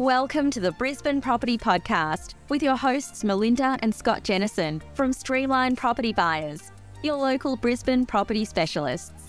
[0.00, 5.76] Welcome to the Brisbane Property Podcast with your hosts Melinda and Scott Jennison from Streamline
[5.76, 9.28] Property Buyers, your local Brisbane property specialists.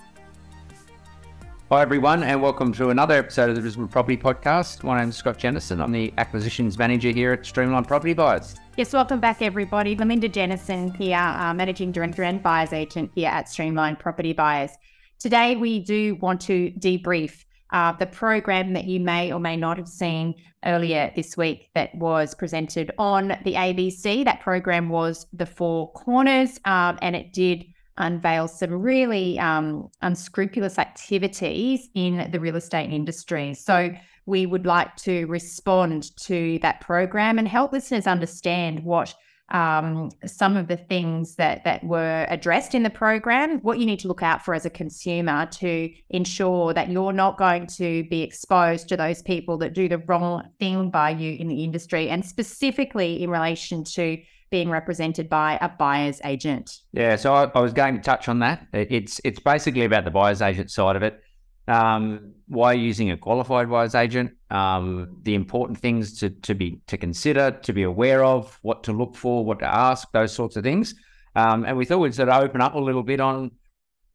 [1.69, 4.81] Hi, everyone, and welcome to another episode of the Brisbane Property Podcast.
[4.81, 5.83] My name is Scott Jennison.
[5.83, 8.55] I'm the Acquisitions Manager here at Streamline Property Buyers.
[8.77, 9.93] Yes, welcome back, everybody.
[9.93, 14.71] Melinda Jennison here, uh, Managing Director and Buyers Agent here at Streamline Property Buyers.
[15.19, 19.77] Today, we do want to debrief uh, the program that you may or may not
[19.77, 20.35] have seen
[20.65, 24.25] earlier this week that was presented on the ABC.
[24.25, 27.65] That program was The Four Corners, um, and it did
[27.97, 33.53] unveil some really um, unscrupulous activities in the real estate industry.
[33.53, 33.91] So,
[34.27, 39.15] we would like to respond to that program and help listeners understand what
[39.51, 43.99] um, some of the things that that were addressed in the program, what you need
[43.99, 48.21] to look out for as a consumer to ensure that you're not going to be
[48.21, 52.25] exposed to those people that do the wrong thing by you in the industry, and
[52.25, 54.17] specifically in relation to
[54.49, 56.79] being represented by a buyer's agent.
[56.91, 58.67] Yeah, so I, I was going to touch on that.
[58.73, 61.21] It's it's basically about the buyer's agent side of it
[61.67, 66.97] um, why using a qualified buyer's agent, um, the important things to, to be to
[66.97, 70.63] consider, to be aware of, what to look for, what to ask, those sorts of
[70.63, 70.93] things.
[71.35, 73.51] Um, and we thought we'd sort of open up a little bit on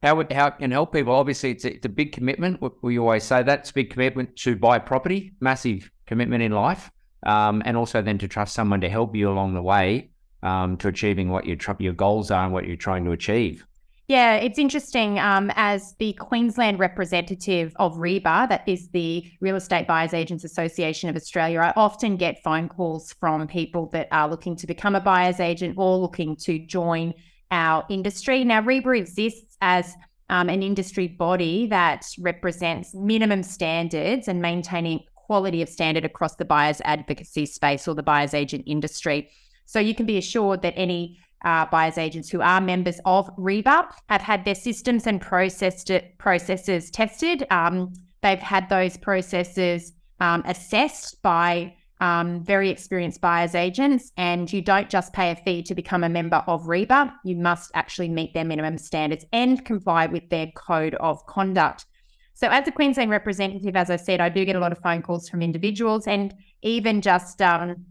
[0.03, 1.13] how it, how it can help people.
[1.13, 2.61] Obviously, it's a, it's a big commitment.
[2.83, 6.91] We always say that it's a big commitment to buy property, massive commitment in life,
[7.25, 10.11] um, and also then to trust someone to help you along the way
[10.43, 13.65] um, to achieving what your your goals are and what you're trying to achieve.
[14.07, 15.19] Yeah, it's interesting.
[15.19, 21.09] Um, as the Queensland representative of REBA, that is the Real Estate Buyers Agents Association
[21.09, 25.01] of Australia, I often get phone calls from people that are looking to become a
[25.01, 27.13] buyer's agent or looking to join
[27.51, 28.45] our industry.
[28.45, 29.93] Now, REBA exists as
[30.29, 36.45] um, an industry body that represents minimum standards and maintaining quality of standard across the
[36.45, 39.29] buyer's advocacy space or the buyer's agent industry.
[39.65, 43.91] So you can be assured that any uh, buyers agents who are members of REBA
[44.09, 47.45] have had their systems and processed processes tested.
[47.51, 54.61] Um, they've had those processes um, assessed by um, very experienced buyers agents, and you
[54.61, 57.11] don't just pay a fee to become a member of REBA.
[57.23, 61.85] You must actually meet their minimum standards and comply with their code of conduct.
[62.33, 65.01] So, as a Queensland representative, as I said, I do get a lot of phone
[65.01, 67.85] calls from individuals and even just um,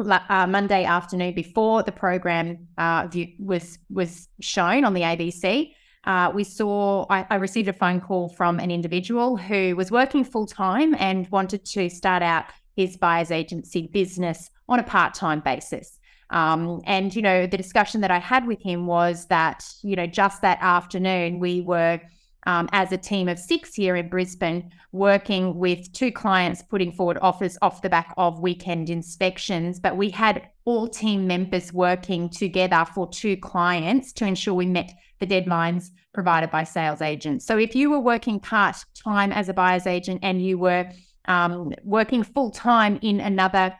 [0.00, 5.72] uh, Monday afternoon before the program uh, was was shown on the ABC.
[6.04, 10.24] Uh, we saw I, I, received a phone call from an individual who was working
[10.24, 15.40] full time and wanted to start out his buyer's agency business on a part time
[15.40, 15.98] basis.
[16.30, 20.06] Um, and you know the discussion that I had with him was that you know
[20.06, 22.00] just that afternoon we were
[22.46, 27.18] um, as a team of six here in Brisbane, working with two clients putting forward
[27.20, 29.78] offers off the back of weekend inspections.
[29.78, 34.92] But we had all team members working together for two clients to ensure we met
[35.18, 37.46] the deadlines provided by sales agents.
[37.46, 40.90] So if you were working part time as a buyer's agent and you were
[41.26, 43.74] um, working full time in another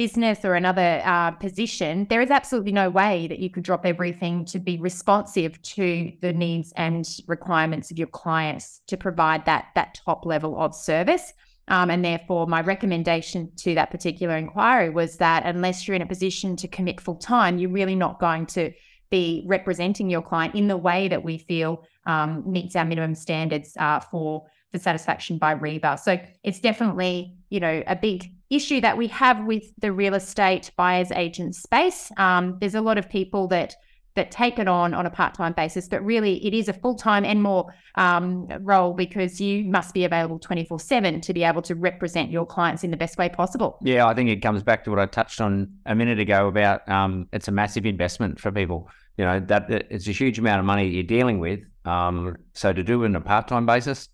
[0.00, 4.46] business or another uh, position, there is absolutely no way that you could drop everything
[4.46, 10.00] to be responsive to the needs and requirements of your clients to provide that that
[10.06, 11.34] top level of service.
[11.68, 16.06] Um, and therefore, my recommendation to that particular inquiry was that unless you're in a
[16.06, 18.72] position to commit full time, you're really not going to
[19.10, 23.76] be representing your client in the way that we feel um, meets our minimum standards
[23.78, 25.98] uh, for the satisfaction by REBA.
[25.98, 30.70] So it's definitely, you know, a big issue that we have with the real estate
[30.76, 32.10] buyers agent space.
[32.16, 33.76] Um, there's a lot of people that
[34.16, 37.40] that take it on on a part-time basis, but really it is a full-time and
[37.40, 42.44] more um, role because you must be available 24/7 to be able to represent your
[42.44, 43.78] clients in the best way possible.
[43.82, 46.86] Yeah, I think it comes back to what I touched on a minute ago about
[46.88, 48.88] um, it's a massive investment for people.
[49.16, 51.60] You know that it's a huge amount of money you're dealing with.
[51.84, 54.08] Um, so to do it on a part-time basis,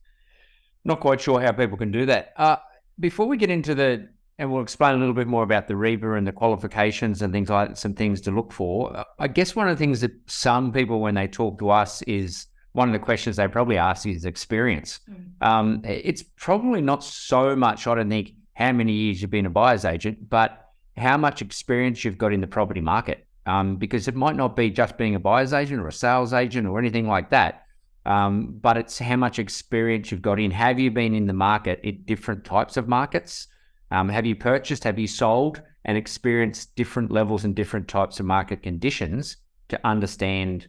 [0.85, 2.33] not quite sure how people can do that.
[2.37, 2.57] Uh,
[2.99, 4.09] before we get into the
[4.39, 7.49] and we'll explain a little bit more about the REBA and the qualifications and things
[7.49, 9.05] like some things to look for.
[9.19, 12.47] I guess one of the things that some people, when they talk to us, is
[12.73, 15.01] one of the questions they probably ask is experience.
[15.11, 15.47] Mm.
[15.47, 19.51] Um, it's probably not so much, I don't think, how many years you've been a
[19.51, 23.27] buyer's agent, but how much experience you've got in the property market.
[23.47, 26.67] Um, because it might not be just being a buyer's agent or a sales agent
[26.67, 27.63] or anything like that.
[28.05, 30.51] Um, but it's how much experience you've got in.
[30.51, 33.47] Have you been in the market in different types of markets?
[33.91, 34.85] Um, have you purchased?
[34.85, 39.37] Have you sold and experienced different levels and different types of market conditions
[39.69, 40.69] to understand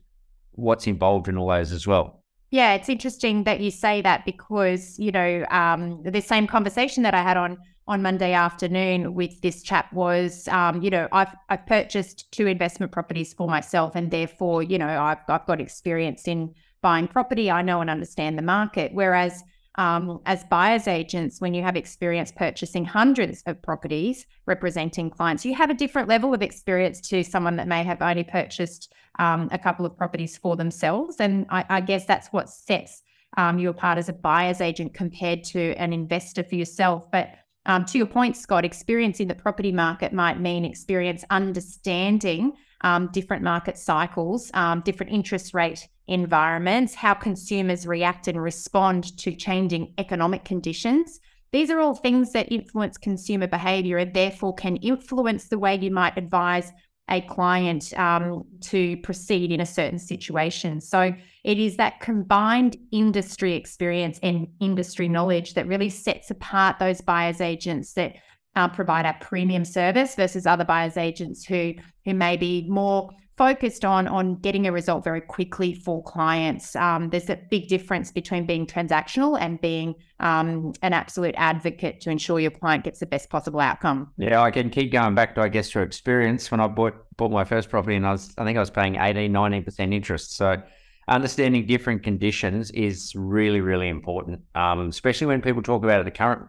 [0.51, 2.23] what's involved in all those as well?
[2.49, 7.13] Yeah, it's interesting that you say that because, you know, um, the same conversation that
[7.13, 7.57] I had on
[7.89, 12.91] on Monday afternoon with this chap was, um, you know, I've I've purchased two investment
[12.91, 17.51] properties for myself, and therefore, you know, I've I've got experience in buying property.
[17.51, 18.93] I know and understand the market.
[18.93, 19.43] Whereas
[19.77, 25.53] um, as buyers agents, when you have experience purchasing hundreds of properties representing clients, you
[25.55, 29.57] have a different level of experience to someone that may have only purchased um, a
[29.57, 31.17] couple of properties for themselves.
[31.19, 33.03] And I, I guess that's what sets
[33.37, 37.03] um, you apart as a buyer's agent compared to an investor for yourself.
[37.11, 37.35] But
[37.67, 43.09] um, to your point, Scott, experience in the property market might mean experience understanding um,
[43.11, 49.93] different market cycles, um, different interest rate environments, how consumers react and respond to changing
[49.97, 51.19] economic conditions.
[51.51, 55.91] These are all things that influence consumer behavior and therefore can influence the way you
[55.91, 56.71] might advise
[57.09, 60.81] a client um, to proceed in a certain situation.
[60.81, 61.13] So
[61.45, 67.39] it is that combined industry experience and industry knowledge that really sets apart those buyers
[67.39, 68.15] agents that
[68.57, 71.73] uh, provide a premium service versus other buyers agents who
[72.05, 76.75] who may be more focused on on getting a result very quickly for clients.
[76.75, 82.09] Um, there's a big difference between being transactional and being um, an absolute advocate to
[82.09, 84.11] ensure your client gets the best possible outcome.
[84.17, 87.31] Yeah, I can keep going back to I guess your experience when I bought bought
[87.31, 90.35] my first property and I was I think I was paying 18, 19 percent interest.
[90.35, 90.59] So
[91.07, 96.47] understanding different conditions is really really important, um, especially when people talk about the current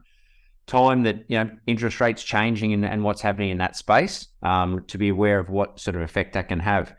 [0.68, 4.84] time that you know interest rates changing and, and what's happening in that space um,
[4.86, 6.94] to be aware of what sort of effect that can have.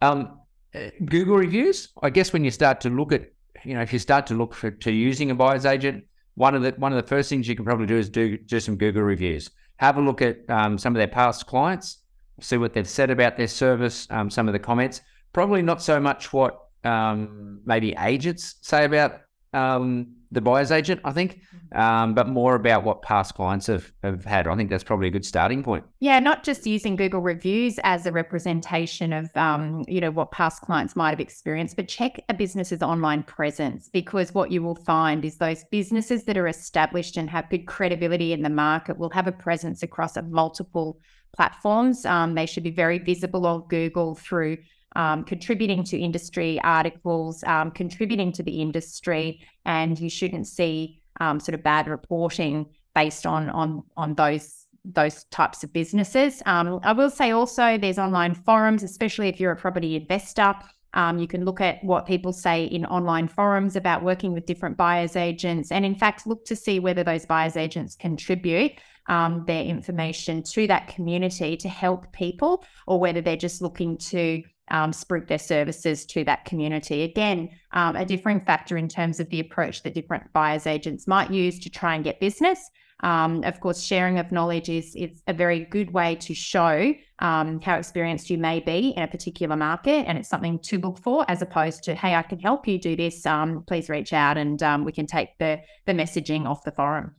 [0.00, 0.38] Um,
[0.74, 3.30] uh, Google reviews, I guess, when you start to look at
[3.64, 6.04] you know if you start to look for to using a buyer's agent,
[6.36, 8.60] one of the one of the first things you can probably do is do do
[8.60, 9.50] some Google reviews.
[9.76, 11.98] Have a look at um, some of their past clients,
[12.40, 15.02] see what they've said about their service, um, some of the comments.
[15.32, 19.20] Probably not so much what um, maybe agents say about
[19.52, 21.78] um, the buyer's agent, I think, mm-hmm.
[21.78, 24.46] um, but more about what past clients have, have had.
[24.46, 25.84] I think that's probably a good starting point.
[26.00, 30.62] Yeah, not just using Google reviews as a representation of, um, you know, what past
[30.62, 35.24] clients might have experienced, but check a business's online presence because what you will find
[35.24, 39.26] is those businesses that are established and have good credibility in the market will have
[39.26, 41.00] a presence across a multiple
[41.34, 42.04] platforms.
[42.04, 44.58] Um, they should be very visible on Google through
[44.96, 51.40] um, contributing to industry articles, um, contributing to the industry, and you shouldn't see um,
[51.40, 56.42] sort of bad reporting based on on on those those types of businesses.
[56.46, 60.54] Um, I will say also there's online forums, especially if you're a property investor.
[60.94, 64.76] Um, you can look at what people say in online forums about working with different
[64.76, 68.72] buyers agents, and in fact, look to see whether those buyers agents contribute
[69.08, 74.42] um, their information to that community to help people, or whether they're just looking to
[74.70, 77.02] um, spruik their services to that community.
[77.02, 81.30] Again, um, a differing factor in terms of the approach that different buyers agents might
[81.30, 82.70] use to try and get business.
[83.00, 87.60] Um, of course, sharing of knowledge is, is a very good way to show um,
[87.60, 91.24] how experienced you may be in a particular market, and it's something to look for
[91.28, 93.24] as opposed to, hey, I can help you do this.
[93.24, 97.14] Um, please reach out, and um, we can take the the messaging off the forum.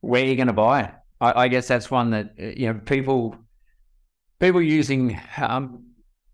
[0.00, 0.92] Where are you going to buy?
[1.20, 3.36] I, I, guess that's one that uh, you know people
[4.38, 5.84] people using um,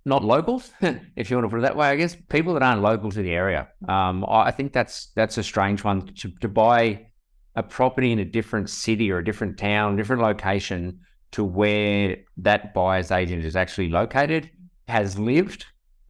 [0.05, 0.71] not locals,
[1.17, 3.23] if you want to put it that way, I guess people that aren't local to
[3.23, 3.69] the area.
[3.89, 7.07] Um, I think that's that's a strange one to, to buy
[7.55, 11.01] a property in a different city or a different town, different location
[11.33, 14.51] to where that buyer's agent is actually located,
[14.89, 15.67] has lived,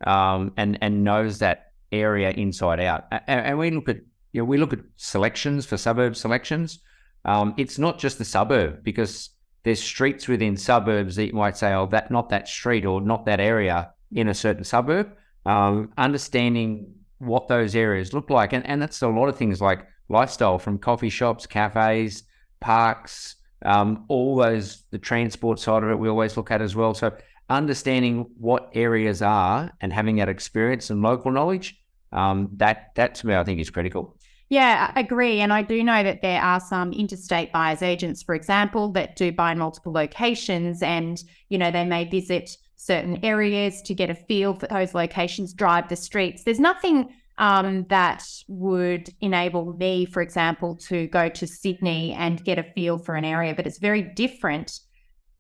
[0.07, 3.05] um, and and knows that area inside out.
[3.11, 3.99] And, and, we look at
[4.33, 6.81] you know we look at selections for suburb selections.
[7.25, 9.31] Um, it's not just the suburb because
[9.65, 13.27] there's streets within suburbs that you might say, oh, that not that street or not
[13.27, 15.13] that area in a certain suburb.
[15.47, 19.87] Um, understanding what those areas look like, and and that's a lot of things like
[20.09, 22.25] lifestyle from coffee shops, cafes,
[22.61, 26.95] parks, um, all those the transport side of it we always look at as well.
[26.95, 27.13] So
[27.49, 31.81] understanding what areas are and having that experience and local knowledge,
[32.13, 34.17] um, that that to me I think is critical.
[34.53, 35.41] Yeah, I agree.
[35.41, 39.33] And I do know that there are some interstate buyers agents, for example, that do
[39.33, 44.53] buy multiple locations and, you know, they may visit certain areas to get a feel
[44.53, 46.45] for those locations, drive the streets.
[46.45, 52.59] There's nothing um, that would enable me, for example, to go to Sydney and get
[52.59, 54.81] a feel for an area, but it's very different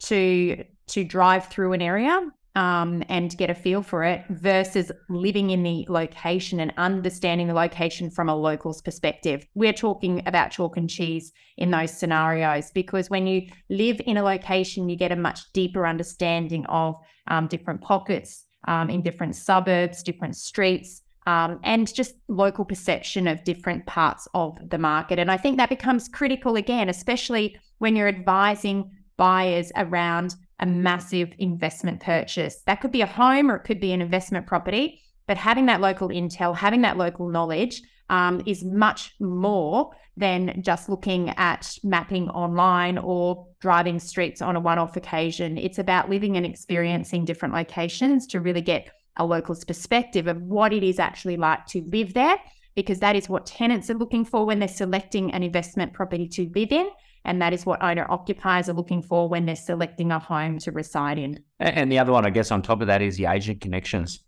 [0.04, 2.18] to to drive through an area
[2.54, 7.54] um, and get a feel for it versus living in the location and understanding the
[7.54, 9.46] location from a local's perspective.
[9.54, 14.22] We're talking about chalk and cheese in those scenarios because when you live in a
[14.22, 16.96] location, you get a much deeper understanding of
[17.28, 21.02] um, different pockets um, in different suburbs, different streets.
[21.26, 25.18] um, and just local perception of different parts of the market.
[25.18, 31.32] And I think that becomes critical again, especially when you're advising buyers around a massive
[31.38, 32.62] investment purchase.
[32.66, 35.80] That could be a home or it could be an investment property, but having that
[35.80, 42.28] local intel, having that local knowledge um, is much more than just looking at mapping
[42.28, 45.56] online or driving streets on a one off occasion.
[45.56, 50.72] It's about living and experiencing different locations to really get a local's perspective of what
[50.72, 52.36] it is actually like to live there,
[52.74, 56.50] because that is what tenants are looking for when they're selecting an investment property to
[56.54, 56.88] live in.
[57.24, 60.72] And that is what owner occupiers are looking for when they're selecting a home to
[60.72, 61.42] reside in.
[61.60, 64.24] And the other one, I guess, on top of that is the agent connections.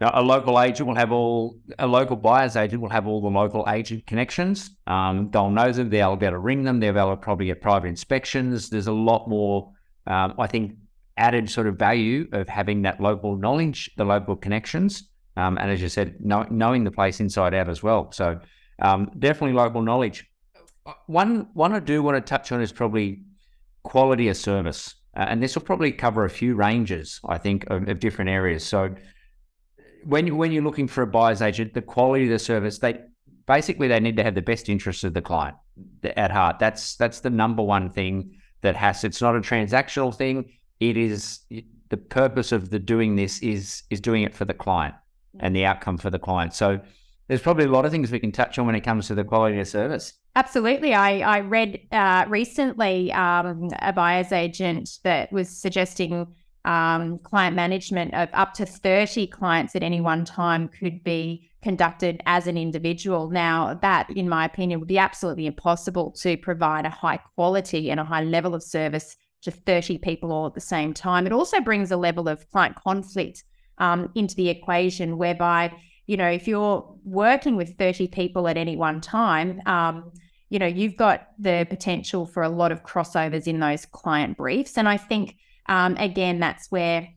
[0.00, 3.28] Now, a local agent will have all, a local buyer's agent will have all the
[3.28, 4.70] local agent connections.
[4.86, 7.60] Um, they'll know them, they'll be able to ring them, they'll able to probably get
[7.60, 8.70] private inspections.
[8.70, 9.72] There's a lot more,
[10.06, 10.76] um, I think,
[11.16, 15.08] added sort of value of having that local knowledge, the local connections.
[15.36, 18.12] Um, and as you said, know, knowing the place inside out as well.
[18.12, 18.38] So
[18.80, 20.24] um, definitely local knowledge.
[21.06, 23.22] One, one I do want to touch on is probably
[23.82, 24.94] quality of service.
[25.16, 28.64] Uh, and this will probably cover a few ranges, I think, of, of different areas.
[28.64, 28.94] So
[30.04, 33.00] when when you're looking for a buyer's agent, the quality of the service, they
[33.46, 35.56] basically they need to have the best interests of the client
[36.16, 36.58] at heart.
[36.58, 39.02] That's that's the number one thing that has.
[39.04, 40.52] It's not a transactional thing.
[40.78, 41.40] It is
[41.88, 44.94] the purpose of the doing this is is doing it for the client
[45.40, 46.54] and the outcome for the client.
[46.54, 46.80] So
[47.26, 49.24] there's probably a lot of things we can touch on when it comes to the
[49.24, 50.14] quality of service.
[50.38, 50.94] Absolutely.
[50.94, 56.28] I, I read uh, recently um, a buyer's agent that was suggesting
[56.64, 62.22] um, client management of up to 30 clients at any one time could be conducted
[62.24, 63.30] as an individual.
[63.30, 67.98] Now, that, in my opinion, would be absolutely impossible to provide a high quality and
[67.98, 71.26] a high level of service to 30 people all at the same time.
[71.26, 73.42] It also brings a level of client conflict
[73.78, 75.72] um, into the equation whereby,
[76.06, 80.12] you know, if you're working with 30 people at any one time, um,
[80.50, 84.78] you know, you've got the potential for a lot of crossovers in those client briefs.
[84.78, 85.36] And I think
[85.66, 87.08] um, again, that's where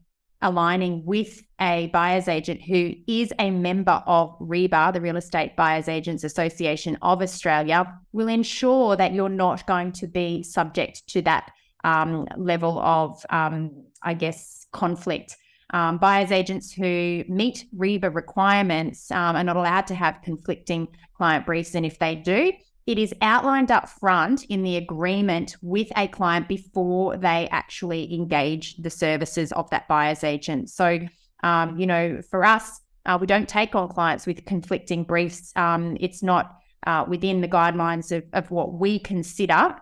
[0.41, 5.87] aligning with a buyer's agent who is a member of REBA, the Real Estate Buyers
[5.87, 11.51] Agents Association of Australia, will ensure that you're not going to be subject to that
[11.83, 15.37] um, level of, um, I guess, conflict.
[15.73, 21.45] Um, buyers agents who meet REBA requirements um, are not allowed to have conflicting client
[21.45, 21.75] briefs.
[21.75, 22.51] And if they do,
[22.87, 28.75] it is outlined up front in the agreement with a client before they actually engage
[28.77, 30.69] the services of that buyer's agent.
[30.69, 30.99] So,
[31.43, 35.51] um, you know, for us, uh, we don't take on clients with conflicting briefs.
[35.55, 36.57] Um, it's not
[36.87, 39.75] uh, within the guidelines of, of what we consider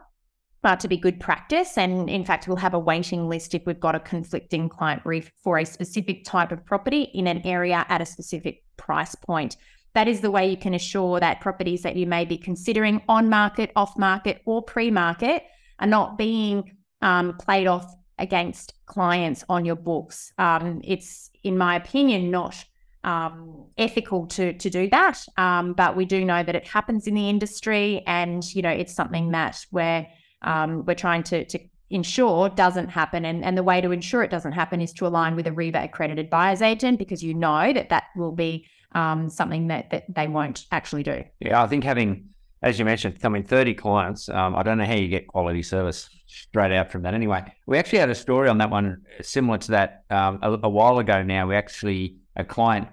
[0.63, 1.77] uh, to be good practice.
[1.77, 5.31] And in fact, we'll have a waiting list if we've got a conflicting client brief
[5.43, 9.55] for a specific type of property in an area at a specific price point.
[9.93, 13.29] That is the way you can assure that properties that you may be considering on
[13.29, 15.43] market, off market, or pre market
[15.79, 20.31] are not being um, played off against clients on your books.
[20.37, 22.63] Um, it's, in my opinion, not
[23.03, 27.13] um, ethical to to do that, um, but we do know that it happens in
[27.13, 30.05] the industry, and you know it's something that we're
[30.41, 33.25] um, we're trying to to ensure doesn't happen.
[33.25, 35.85] And, and the way to ensure it doesn't happen is to align with a REBA
[35.85, 40.27] accredited buyer's agent because you know that that will be um, something that, that they
[40.27, 41.23] won't actually do.
[41.39, 42.29] Yeah, I think having,
[42.61, 45.63] as you mentioned, I mean, 30 clients, um, I don't know how you get quality
[45.63, 47.43] service straight out from that anyway.
[47.65, 50.99] We actually had a story on that one similar to that um, a, a while
[50.99, 51.47] ago now.
[51.47, 52.87] We actually, a client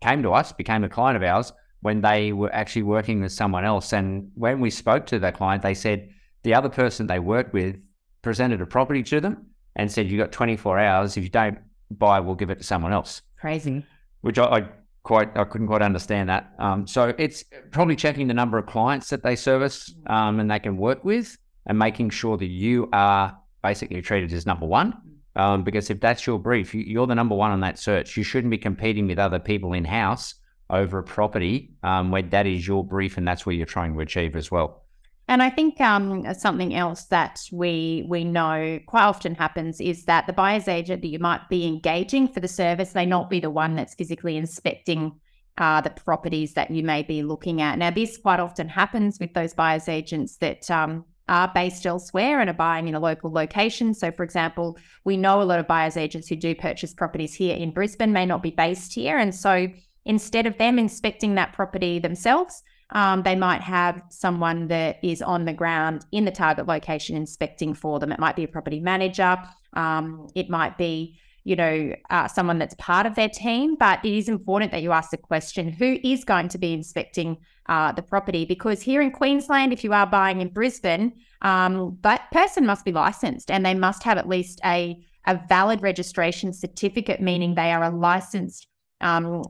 [0.00, 3.64] came to us, became a client of ours when they were actually working with someone
[3.64, 3.92] else.
[3.92, 6.10] And when we spoke to that client, they said
[6.42, 7.76] the other person they worked with
[8.22, 11.16] presented a property to them and said, You've got 24 hours.
[11.16, 11.58] If you don't
[11.90, 13.22] buy, we'll give it to someone else.
[13.40, 13.84] Crazy.
[14.22, 14.68] Which I, I
[15.08, 16.52] quite I couldn't quite understand that.
[16.58, 20.58] Um, so it's probably checking the number of clients that they service um, and they
[20.58, 21.36] can work with,
[21.66, 24.92] and making sure that you are basically treated as number one.
[25.34, 28.16] Um, because if that's your brief, you're the number one on that search.
[28.16, 30.34] You shouldn't be competing with other people in house
[30.68, 34.00] over a property um, where that is your brief and that's what you're trying to
[34.00, 34.82] achieve as well.
[35.28, 40.26] And I think um, something else that we we know quite often happens is that
[40.26, 43.50] the buyer's agent that you might be engaging for the service may not be the
[43.50, 45.12] one that's physically inspecting
[45.58, 47.78] uh, the properties that you may be looking at.
[47.78, 52.48] Now, this quite often happens with those buyer's agents that um, are based elsewhere and
[52.48, 53.92] are buying in a local location.
[53.92, 57.56] So, for example, we know a lot of buyer's agents who do purchase properties here
[57.56, 59.68] in Brisbane may not be based here, and so
[60.06, 65.44] instead of them inspecting that property themselves um, they might have someone that is on
[65.44, 68.12] the ground in the target location inspecting for them.
[68.12, 69.36] It might be a property manager.
[69.74, 74.12] Um, it might be, you know, uh, someone that's part of their team, but it
[74.12, 77.36] is important that you ask the question who is going to be inspecting
[77.68, 78.44] uh, the property?
[78.44, 82.92] Because here in Queensland, if you are buying in Brisbane, um, that person must be
[82.92, 87.84] licensed and they must have at least a, a valid registration certificate, meaning they are
[87.84, 88.66] a licensed
[89.00, 89.44] um,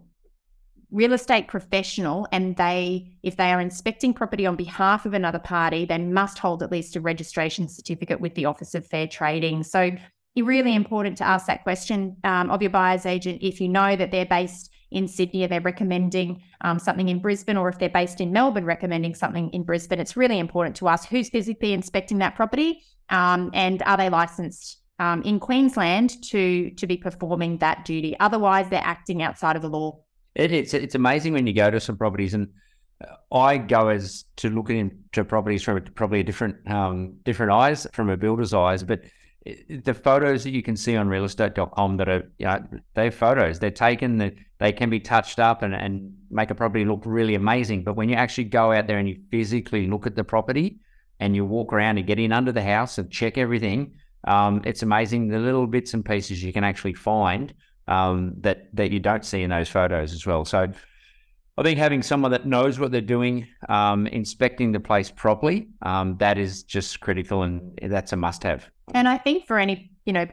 [0.90, 5.85] real estate professional and they if they are inspecting property on behalf of another party
[5.85, 9.62] they must hold at least a registration certificate with the office of fair trading.
[9.62, 13.42] So it's really important to ask that question um, of your buyer's agent.
[13.42, 17.57] If you know that they're based in sydney or they're recommending um, something in brisbane?
[17.57, 20.00] Or if they're based in melbourne recommending something in brisbane.
[20.00, 24.80] It's really important to ask who's physically inspecting that property um, and are they licensed
[24.99, 28.16] um, in queensland to to be performing that duty.
[28.18, 30.00] Otherwise they're acting outside of the law
[30.38, 32.49] it, it's it's amazing when you go to some properties, and
[33.04, 37.87] uh, I go as to look into properties from probably a different um, different eyes,
[37.92, 38.83] from a builder's eyes.
[38.83, 39.02] But
[39.68, 42.64] the photos that you can see on realestate.com that are, you know,
[42.95, 43.59] they're photos.
[43.59, 47.35] They're taken, that they can be touched up and, and make a property look really
[47.35, 47.85] amazing.
[47.85, 50.80] But when you actually go out there and you physically look at the property
[51.21, 53.95] and you walk around and get in under the house and check everything,
[54.26, 57.54] um, it's amazing the little bits and pieces you can actually find
[57.88, 60.45] um, that that you don't see in those photos as well.
[60.45, 60.68] So
[61.57, 66.16] I think having someone that knows what they're doing, um, inspecting the place properly, um,
[66.18, 68.71] that is just critical, and that's a must-have.
[68.95, 70.26] And I think for any you know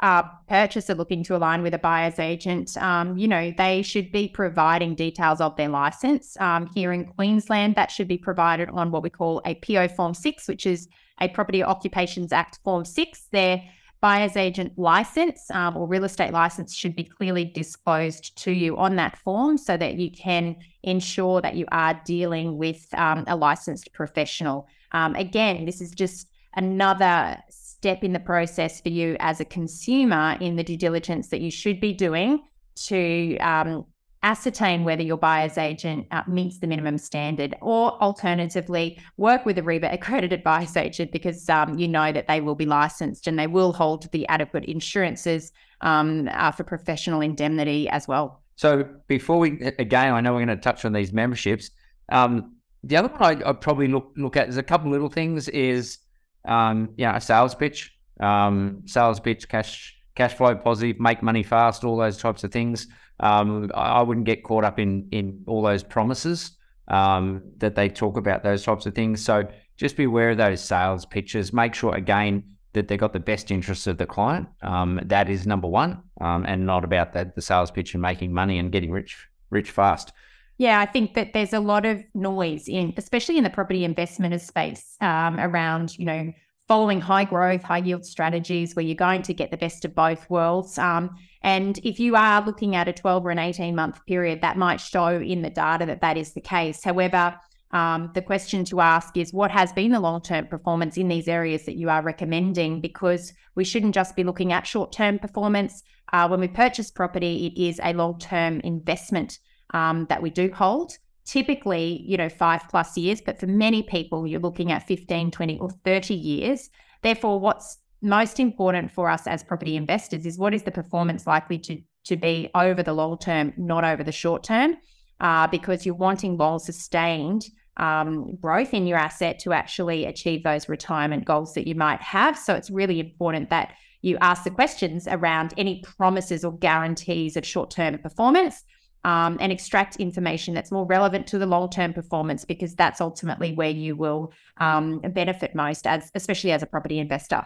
[0.00, 4.28] uh, purchaser looking to align with a buyer's agent, um, you know, they should be
[4.28, 6.36] providing details of their license.
[6.40, 10.14] Um, here in Queensland, that should be provided on what we call a PO Form
[10.14, 10.88] 6, which is
[11.20, 13.26] a Property Occupations Act Form 6.
[13.32, 13.62] They're
[14.00, 18.96] buyer's agent license um, or real estate license should be clearly disclosed to you on
[18.96, 23.92] that form so that you can ensure that you are dealing with um, a licensed
[23.92, 24.66] professional.
[24.92, 30.36] Um, again, this is just another step in the process for you as a consumer
[30.40, 32.42] in the due diligence that you should be doing
[32.86, 33.84] to um,
[34.22, 39.62] ascertain whether your buyer's agent uh, meets the minimum standard, or alternatively, work with a
[39.62, 43.46] REBA accredited buyer's agent because um, you know that they will be licensed and they
[43.46, 48.42] will hold the adequate insurances um, uh, for professional indemnity as well.
[48.56, 51.70] So, before we again, I know we're going to touch on these memberships.
[52.10, 55.48] Um, the other one I, probably look look at is a couple little things.
[55.48, 55.98] Is
[56.44, 61.84] um, yeah, a sales pitch, um, sales pitch, cash cash flow positive, make money fast,
[61.84, 62.88] all those types of things.
[63.20, 66.52] Um, I wouldn't get caught up in in all those promises
[66.88, 69.24] um, that they talk about those types of things.
[69.24, 71.52] So just be aware of those sales pitches.
[71.52, 74.48] Make sure again that they've got the best interests of the client.
[74.62, 78.32] Um, that is number one, um, and not about that the sales pitch and making
[78.32, 80.12] money and getting rich rich fast.
[80.58, 84.40] Yeah, I think that there's a lot of noise in, especially in the property investment
[84.40, 86.32] space, um, around you know
[86.68, 90.28] following high growth, high yield strategies where you're going to get the best of both
[90.28, 90.78] worlds.
[90.78, 94.58] Um, and if you are looking at a 12 or an 18 month period, that
[94.58, 96.84] might show in the data that that is the case.
[96.84, 97.34] However,
[97.70, 101.26] um, the question to ask is what has been the long term performance in these
[101.26, 102.80] areas that you are recommending?
[102.80, 105.82] Because we shouldn't just be looking at short term performance.
[106.12, 109.38] Uh, when we purchase property, it is a long term investment
[109.74, 110.92] um, that we do hold
[111.28, 115.58] typically, you know, five plus years, but for many people, you're looking at 15, 20,
[115.58, 116.70] or 30 years.
[117.02, 121.58] Therefore, what's most important for us as property investors is what is the performance likely
[121.58, 124.76] to, to be over the long term, not over the short term,
[125.20, 127.44] uh, because you're wanting long sustained
[127.76, 132.38] um, growth in your asset to actually achieve those retirement goals that you might have.
[132.38, 137.44] So it's really important that you ask the questions around any promises or guarantees of
[137.44, 138.64] short term performance
[139.08, 143.54] um, and extract information that's more relevant to the long term performance because that's ultimately
[143.54, 147.42] where you will um, benefit most, as especially as a property investor.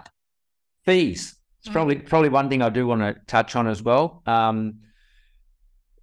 [0.85, 1.37] Fees.
[1.61, 1.73] It's mm.
[1.73, 4.25] probably probably one thing I do want to touch on as well.
[4.27, 4.81] Um,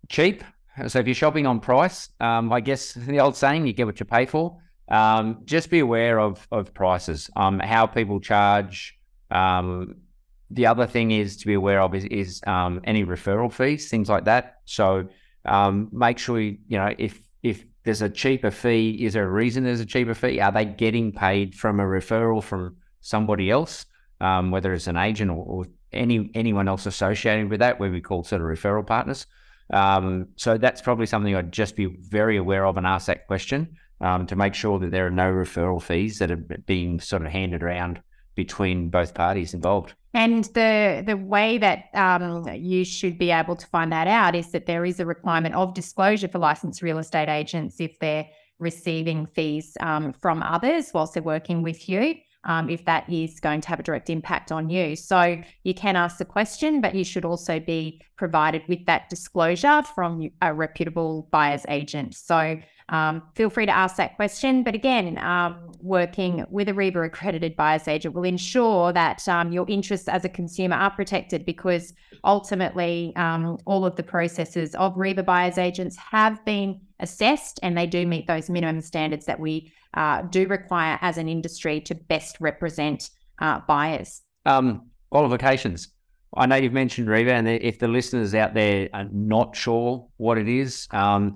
[0.08, 0.46] cheap.
[0.88, 4.00] So if you're shopping on price, um, I guess the old saying, you get what
[4.00, 4.58] you pay for.
[4.90, 8.98] Um, just be aware of of prices, um, how people charge.
[9.30, 14.24] the other thing is to be aware of is, is any referral fees, things like
[14.24, 14.62] that.
[14.64, 15.10] So
[15.46, 19.32] um, make sure you, you know if if there's a cheaper fee, is there a
[19.32, 20.40] reason there's a cheaper fee?
[20.40, 23.86] Are they getting paid from a referral from somebody else,
[24.20, 28.00] um, whether it's an agent or, or, any anyone else associated with that, where we
[28.00, 29.26] call sort of referral partners?
[29.72, 33.76] Um, so that's probably something I'd just be very aware of and ask that question
[34.02, 37.32] um, to make sure that there are no referral fees that are being sort of
[37.32, 38.02] handed around
[38.36, 39.94] between both parties involved.
[40.14, 44.52] And the the way that um, you should be able to find that out is
[44.52, 49.28] that there is a requirement of disclosure for licensed real estate agents if they're receiving
[49.28, 52.16] fees um, from others whilst they're working with you.
[52.46, 54.96] um, if that is going to have a direct impact on you.
[54.96, 59.84] So you can ask the question, but you should also be provided with that disclosure
[59.84, 62.16] from a reputable buyer's agent.
[62.16, 62.58] So
[62.90, 64.64] um, feel free to ask that question.
[64.64, 69.66] But again, um, working with a REBA accredited buyer's agent will ensure that um, your
[69.70, 75.24] interests as a consumer are protected because ultimately um, all of the processes of REBA
[75.24, 80.24] buyer's agents have been assessed and they do meet those minimum standards that we uh,
[80.24, 84.22] do require as an industry to best represent uh, buyers.
[84.46, 85.90] Um, qualifications.
[86.36, 90.38] I know you've mentioned REBA, and if the listeners out there are not sure what
[90.38, 91.36] it is, um,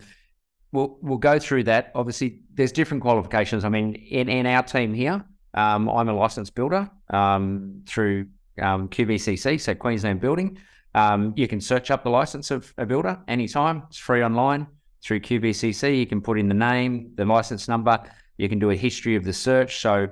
[0.74, 1.92] we'll we'll go through that.
[1.96, 3.64] Obviously, there's different qualifications.
[3.64, 8.28] I mean, in, in our team here, um, I'm a licensed builder um, through
[8.62, 10.58] um, QBCC, so Queensland Building.
[10.96, 13.84] Um, you can search up the license of a builder anytime.
[13.88, 14.68] It's free online
[15.02, 15.98] through QBCC.
[15.98, 18.04] You can put in the name, the license number,
[18.38, 19.80] you can do a history of the search.
[19.80, 20.08] So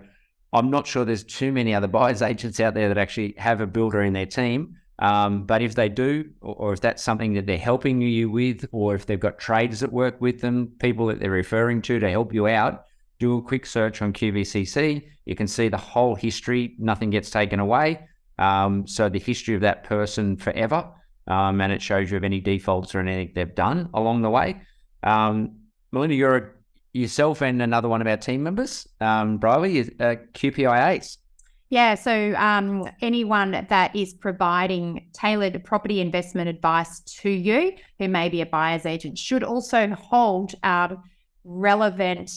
[0.54, 3.68] I'm not sure there's too many other buyers agents out there that actually have a
[3.68, 4.76] builder in their team.
[5.02, 8.66] Um, but if they do, or, or, if that's something that they're helping you with,
[8.72, 12.10] or if they've got traders that work with them, people that they're referring to to
[12.10, 12.86] help you out,
[13.18, 15.04] do a quick search on QBCC.
[15.26, 18.08] You can see the whole history, nothing gets taken away.
[18.38, 20.88] Um, so the history of that person forever,
[21.28, 24.62] um, and it shows you of any defaults or anything they've done along the way.
[25.02, 25.58] Um,
[25.92, 26.50] Melinda, you're a
[26.94, 31.18] yourself and another one of our team members, um, Briley, is uh, QPIAs.
[31.72, 38.28] Yeah, so um, anyone that is providing tailored property investment advice to you, who may
[38.28, 41.02] be a buyer's agent, should also hold um,
[41.46, 42.30] relevant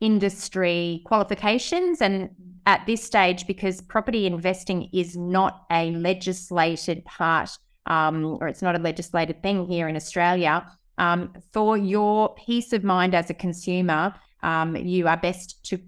[0.00, 2.00] industry qualifications.
[2.00, 2.30] And
[2.64, 7.50] at this stage, because property investing is not a legislated part,
[7.84, 12.84] um, or it's not a legislated thing here in Australia, um, for your peace of
[12.84, 15.78] mind as a consumer, um, you are best to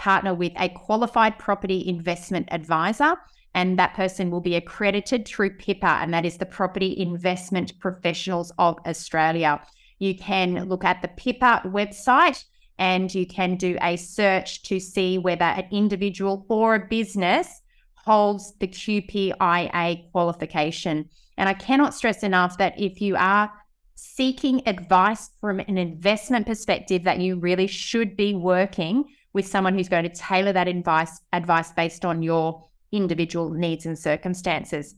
[0.00, 3.16] partner with a qualified property investment advisor.
[3.54, 8.52] And that person will be accredited through PIPA, and that is the Property Investment Professionals
[8.58, 9.60] of Australia.
[9.98, 12.44] You can look at the PIPA website
[12.78, 17.60] and you can do a search to see whether an individual or a business
[17.96, 21.10] holds the QPIA qualification.
[21.36, 23.52] And I cannot stress enough that if you are
[23.96, 29.88] seeking advice from an investment perspective that you really should be working with someone who's
[29.88, 34.94] going to tailor that advice advice based on your individual needs and circumstances.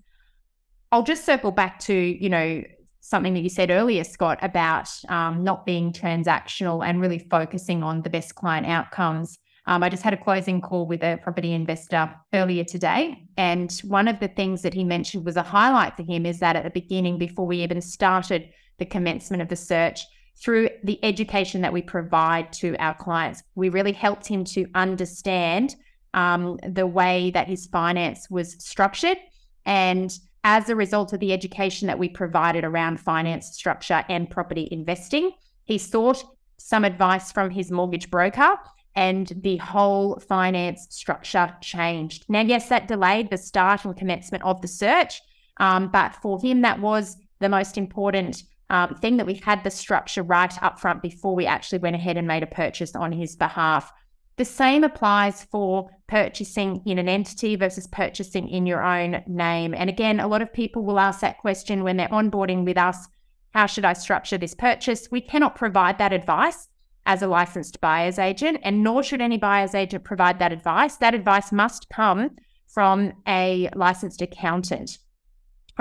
[0.90, 2.62] I'll just circle back to, you know,
[3.00, 8.02] something that you said earlier, Scott, about um, not being transactional and really focusing on
[8.02, 9.38] the best client outcomes.
[9.66, 13.24] Um, I just had a closing call with a property investor earlier today.
[13.36, 16.56] And one of the things that he mentioned was a highlight for him is that
[16.56, 20.04] at the beginning, before we even started the commencement of the search
[20.42, 23.42] through the education that we provide to our clients.
[23.54, 25.76] We really helped him to understand
[26.14, 29.18] um, the way that his finance was structured.
[29.64, 30.12] And
[30.44, 35.30] as a result of the education that we provided around finance structure and property investing,
[35.64, 36.24] he sought
[36.58, 38.56] some advice from his mortgage broker
[38.96, 42.24] and the whole finance structure changed.
[42.28, 45.22] Now, yes, that delayed the start and commencement of the search,
[45.58, 48.42] um, but for him, that was the most important
[48.72, 52.16] um, thing that we had the structure right up front before we actually went ahead
[52.16, 53.92] and made a purchase on his behalf.
[54.38, 59.74] The same applies for purchasing in an entity versus purchasing in your own name.
[59.74, 63.06] And again, a lot of people will ask that question when they're onboarding with us
[63.50, 65.10] How should I structure this purchase?
[65.10, 66.68] We cannot provide that advice
[67.04, 70.96] as a licensed buyer's agent, and nor should any buyer's agent provide that advice.
[70.96, 72.30] That advice must come
[72.66, 74.96] from a licensed accountant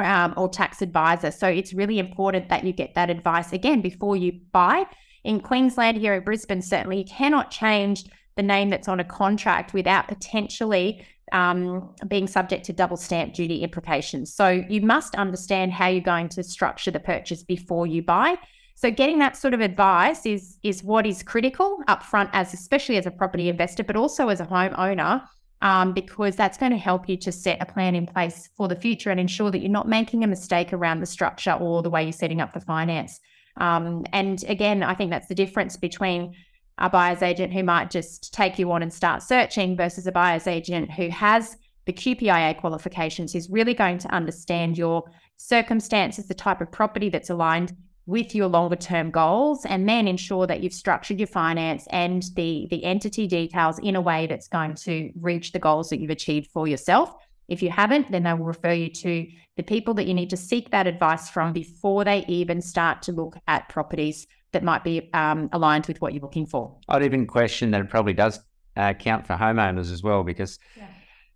[0.01, 1.31] um, or tax advisor.
[1.31, 4.85] So it's really important that you get that advice again before you buy.
[5.23, 9.73] In Queensland, here at Brisbane, certainly you cannot change the name that's on a contract
[9.73, 14.33] without potentially um, being subject to double stamp duty implications.
[14.33, 18.37] So you must understand how you're going to structure the purchase before you buy.
[18.75, 23.05] So getting that sort of advice is is what is critical upfront, as especially as
[23.05, 25.21] a property investor, but also as a homeowner
[25.61, 28.75] um, because that's going to help you to set a plan in place for the
[28.75, 32.03] future and ensure that you're not making a mistake around the structure or the way
[32.03, 33.19] you're setting up the finance.
[33.57, 36.33] Um, and again, I think that's the difference between
[36.77, 40.47] a buyer's agent who might just take you on and start searching versus a buyer's
[40.47, 45.03] agent who has the QPIA qualifications, who's really going to understand your
[45.37, 50.47] circumstances, the type of property that's aligned with your longer term goals and then ensure
[50.47, 54.73] that you've structured your finance and the the entity details in a way that's going
[54.73, 57.13] to reach the goals that you've achieved for yourself
[57.47, 60.37] if you haven't then they will refer you to the people that you need to
[60.37, 65.09] seek that advice from before they even start to look at properties that might be
[65.13, 68.39] um, aligned with what you're looking for i'd even question that it probably does
[68.77, 70.87] uh, count for homeowners as well because yeah.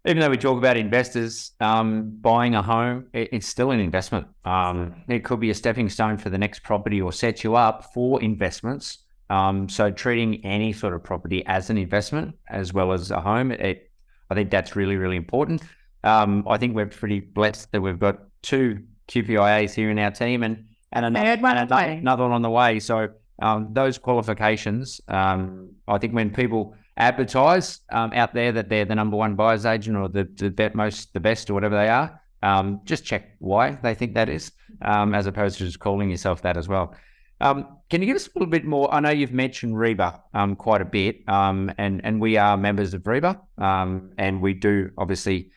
[0.05, 4.27] Even though we talk about investors um, buying a home, it, it's still an investment.
[4.45, 7.91] Um, it could be a stepping stone for the next property or set you up
[7.93, 8.99] for investments.
[9.29, 13.51] Um, so treating any sort of property as an investment as well as a home,
[13.51, 13.89] it,
[14.29, 15.63] I think that's really really important.
[16.03, 20.43] Um, I think we're pretty blessed that we've got two QPIAs here in our team
[20.43, 22.79] and and another, one, and another, another one on the way.
[22.79, 23.09] So
[23.41, 28.95] um, those qualifications, um, I think when people advertise um, out there that they're the
[28.95, 32.81] number one buyer's agent or the, the most the best or whatever they are, um,
[32.85, 36.57] just check why they think that is, um, as opposed to just calling yourself that
[36.57, 36.95] as well.
[37.41, 38.93] Um, can you give us a little bit more?
[38.93, 42.93] I know you've mentioned REBA um, quite a bit, um, and and we are members
[42.93, 45.51] of REBA, and we do obviously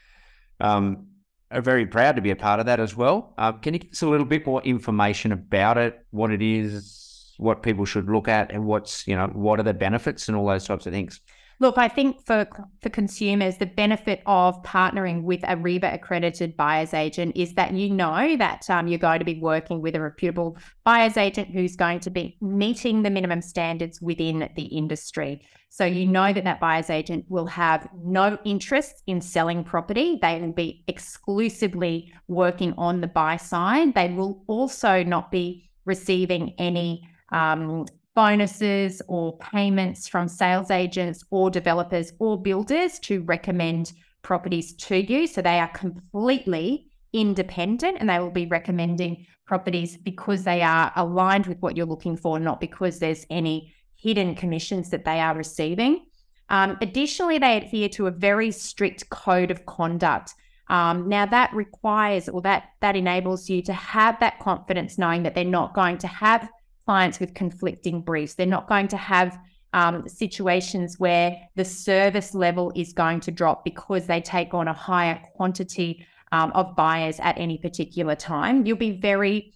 [1.51, 3.35] are very proud to be a part of that as well.
[3.38, 7.35] Uh, can you give us a little bit more information about it, what it is,
[7.38, 10.46] what people should look at, and what's you know what are the benefits and all
[10.46, 11.20] those types of things?
[11.61, 12.47] Look, I think for
[12.81, 17.90] for consumers, the benefit of partnering with a REBA accredited buyer's agent is that you
[17.90, 21.99] know that um, you're going to be working with a reputable buyer's agent who's going
[22.01, 25.40] to be meeting the minimum standards within the industry.
[25.68, 30.18] So you know that that buyer's agent will have no interest in selling property.
[30.23, 33.94] They will be exclusively working on the buy side.
[33.94, 37.87] They will also not be receiving any um,
[38.18, 45.24] bonuses or payments from sales agents or developers or builders to recommend properties to you.
[45.28, 51.46] So they are completely independent and they will be recommending properties because they are aligned
[51.46, 56.04] with what you're looking for, not because there's any hidden commissions that they are receiving.
[56.48, 60.35] Um, additionally, they adhere to a very strict code of conduct.
[60.66, 65.37] Um, now that requires or that that enables you to have that confidence knowing that
[65.37, 66.50] they're not going to have
[66.88, 68.33] clients with conflicting briefs.
[68.33, 69.38] They're not going to have
[69.74, 74.72] um, situations where the service level is going to drop because they take on a
[74.72, 78.64] higher quantity um, of buyers at any particular time.
[78.64, 79.53] You'll be very,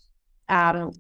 [0.51, 0.90] um,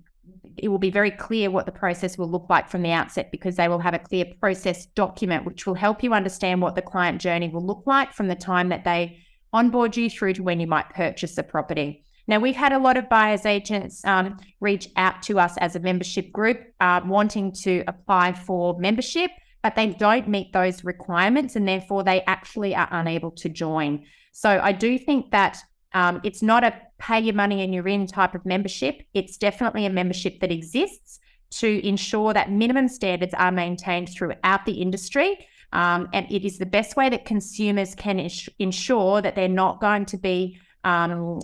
[0.56, 3.56] it will be very clear what the process will look like from the outset because
[3.56, 7.20] they will have a clear process document which will help you understand what the client
[7.20, 9.18] journey will look like from the time that they
[9.52, 12.02] onboard you through to when you might purchase the property.
[12.26, 15.80] Now, we've had a lot of buyers agents um, reach out to us as a
[15.80, 19.30] membership group uh, wanting to apply for membership,
[19.62, 24.04] but they don't meet those requirements and therefore they actually are unable to join.
[24.32, 25.58] So I do think that
[25.94, 29.02] um, it's not a pay your money and you're in type of membership.
[29.14, 34.72] It's definitely a membership that exists to ensure that minimum standards are maintained throughout the
[34.72, 35.46] industry.
[35.72, 39.80] Um, and it is the best way that consumers can ins- ensure that they're not
[39.80, 41.40] going to be um,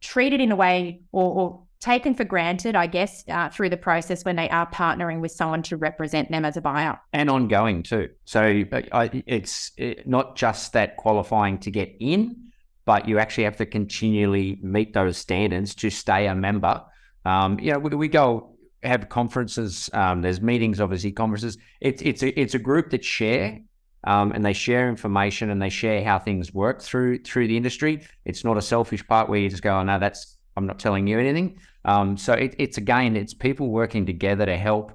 [0.00, 4.24] treated in a way or, or taken for granted, I guess, uh, through the process
[4.24, 6.98] when they are partnering with someone to represent them as a buyer.
[7.12, 8.08] And ongoing too.
[8.24, 9.72] So uh, it's
[10.04, 12.50] not just that qualifying to get in,
[12.84, 16.82] but you actually have to continually meet those standards to stay a member.
[17.24, 19.90] Um, you know, we, we go have conferences.
[19.92, 21.58] Um, there's meetings, obviously conferences.
[21.80, 23.60] It's it's a, it's a group that share
[24.04, 28.06] um, and they share information and they share how things work through through the industry.
[28.24, 31.06] It's not a selfish part where you just go, "Oh no, that's I'm not telling
[31.06, 34.92] you anything." Um, so it, it's again, it's people working together to help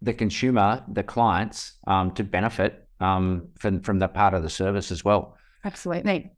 [0.00, 4.90] the consumer, the clients, um, to benefit um, from from that part of the service
[4.90, 5.36] as well.
[5.64, 6.32] Absolutely.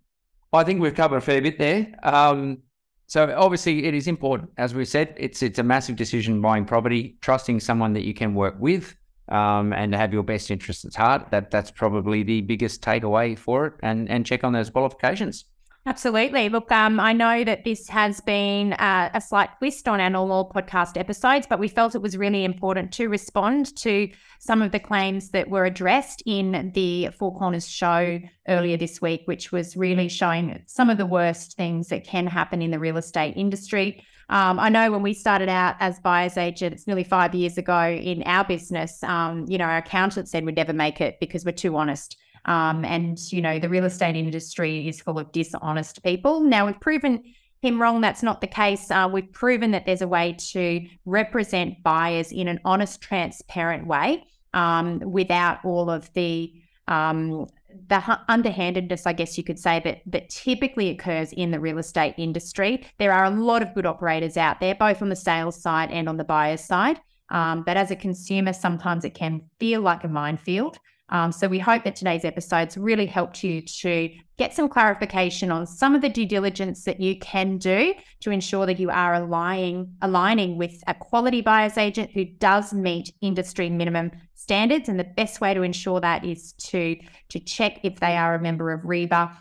[0.53, 1.93] I think we've covered a fair bit there.
[2.03, 2.63] Um,
[3.07, 7.17] so obviously, it is important, as we said, it's it's a massive decision buying property,
[7.21, 8.97] trusting someone that you can work with
[9.29, 11.31] um, and to have your best interests at heart.
[11.31, 15.45] That that's probably the biggest takeaway for it, and and check on those qualifications.
[15.87, 16.49] Absolutely.
[16.49, 20.51] Look, um, I know that this has been uh, a slight twist on our normal
[20.55, 24.09] podcast episodes, but we felt it was really important to respond to
[24.39, 29.25] some of the claims that were addressed in the Four Corners show earlier this week,
[29.27, 32.97] which was really showing some of the worst things that can happen in the real
[32.97, 34.03] estate industry.
[34.29, 38.23] Um, I know when we started out as buyer's agents nearly five years ago in
[38.25, 41.77] our business, um, you know, our accountant said we'd never make it because we're too
[41.77, 42.17] honest.
[42.47, 46.41] Um, and, you know, the real estate industry is full of dishonest people.
[46.41, 47.23] Now, we've proven
[47.61, 48.01] him wrong.
[48.01, 48.91] That's not the case.
[48.91, 54.25] Uh, we've proven that there's a way to represent buyers in an honest, transparent way
[54.53, 56.53] um, without all of the
[56.89, 57.47] um,
[57.89, 62.15] the underhandedness, I guess you could say, that that typically occurs in the real estate
[62.17, 62.87] industry.
[62.99, 66.09] There are a lot of good operators out there, both on the sales side and
[66.09, 67.01] on the buyer's side.
[67.31, 70.79] Um, but as a consumer, sometimes it can feel like a minefield.
[71.11, 75.67] Um, so we hope that today's episodes really helped you to get some clarification on
[75.67, 79.95] some of the due diligence that you can do to ensure that you are aligning
[80.01, 84.89] aligning with a quality buyer's agent who does meet industry minimum standards.
[84.89, 86.97] And the best way to ensure that is to
[87.29, 89.37] to check if they are a member of REBA.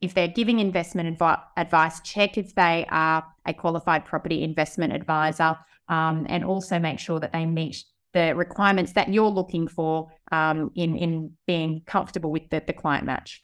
[0.00, 5.56] If they're giving investment advi- advice, check if they are a qualified property investment advisor,
[5.88, 10.70] um, and also make sure that they meet the requirements that you're looking for um,
[10.74, 13.42] in in being comfortable with the, the client match.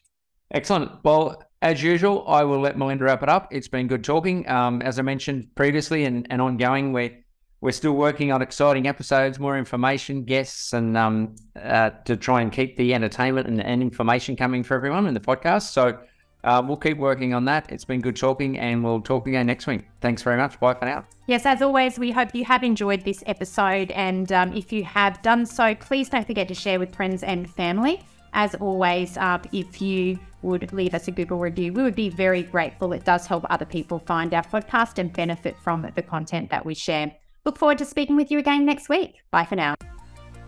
[0.53, 0.91] Excellent.
[1.05, 3.49] Well, as usual, I will let Melinda wrap it up.
[3.53, 4.49] It's been good talking.
[4.49, 7.17] Um, as I mentioned previously and, and ongoing, we're,
[7.61, 12.51] we're still working on exciting episodes, more information, guests, and um, uh, to try and
[12.51, 15.71] keep the entertainment and, and information coming for everyone in the podcast.
[15.71, 15.99] So
[16.45, 17.71] uh, we'll keep working on that.
[17.71, 19.87] It's been good talking, and we'll talk again next week.
[20.01, 20.59] Thanks very much.
[20.61, 21.05] Bye for now.
[21.27, 23.91] Yes, as always, we hope you have enjoyed this episode.
[23.93, 27.51] And um, if you have done so, please don't forget to share with friends and
[27.51, 28.03] family.
[28.33, 32.43] As always, uh, if you would leave us a Google review, we would be very
[32.43, 32.93] grateful.
[32.93, 36.75] It does help other people find our podcast and benefit from the content that we
[36.75, 37.13] share.
[37.45, 39.17] Look forward to speaking with you again next week.
[39.31, 39.75] Bye for now.